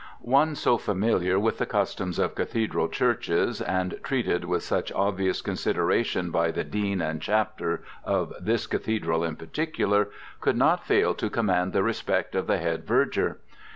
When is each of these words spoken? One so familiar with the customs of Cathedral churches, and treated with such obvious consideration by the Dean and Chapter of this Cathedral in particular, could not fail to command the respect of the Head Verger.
One 0.23 0.55
so 0.55 0.79
familiar 0.79 1.37
with 1.37 1.59
the 1.59 1.67
customs 1.67 2.17
of 2.17 2.33
Cathedral 2.33 2.89
churches, 2.89 3.61
and 3.61 3.99
treated 4.01 4.45
with 4.45 4.63
such 4.63 4.91
obvious 4.93 5.43
consideration 5.43 6.31
by 6.31 6.49
the 6.49 6.63
Dean 6.63 7.01
and 7.01 7.21
Chapter 7.21 7.83
of 8.03 8.33
this 8.41 8.65
Cathedral 8.65 9.23
in 9.23 9.35
particular, 9.35 10.09
could 10.39 10.57
not 10.57 10.87
fail 10.87 11.13
to 11.13 11.29
command 11.29 11.71
the 11.71 11.83
respect 11.83 12.33
of 12.33 12.47
the 12.47 12.57
Head 12.57 12.83
Verger. 12.83 13.41